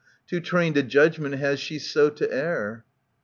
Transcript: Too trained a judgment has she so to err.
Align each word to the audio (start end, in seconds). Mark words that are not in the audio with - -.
Too 0.25 0.39
trained 0.39 0.77
a 0.77 0.81
judgment 0.81 1.35
has 1.35 1.59
she 1.59 1.77
so 1.77 2.09
to 2.09 2.31
err. 2.33 2.85